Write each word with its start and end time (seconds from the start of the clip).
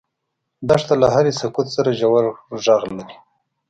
دښته 0.69 0.93
له 1.01 1.07
هرې 1.15 1.31
سکوت 1.39 1.67
سره 1.75 1.89
ژور 1.99 2.25
غږ 2.63 2.81
لري. 2.97 3.17